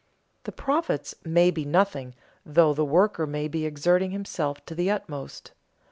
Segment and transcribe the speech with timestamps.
[0.45, 5.51] The "profits" may be nothing, though the worker may be exerting himself to the utmost.